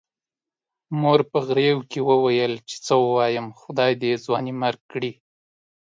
مور 0.99 1.19
په 1.31 1.39
غريو 1.47 1.77
کې 1.89 1.99
وويل 2.09 2.53
چې 2.69 2.75
څه 2.85 2.93
ووايم، 3.03 3.45
خدای 3.61 3.91
دې 4.01 4.11
ځوانيمرګ 4.25 4.81
کړي. 4.91 5.11